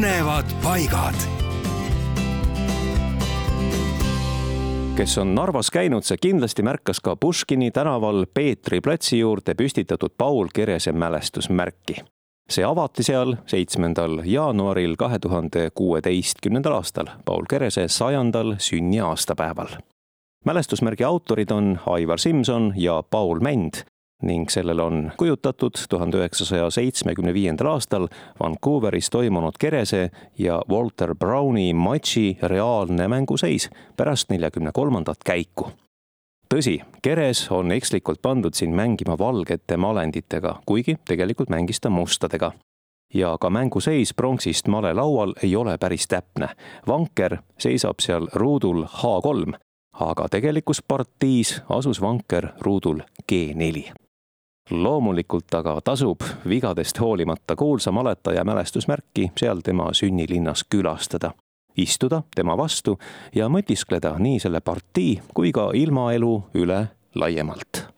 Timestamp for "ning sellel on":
24.22-25.12